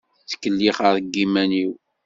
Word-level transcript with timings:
Ttkellixeɣ 0.23 0.87
deg 0.97 1.05
yiman-iw. 1.17 1.73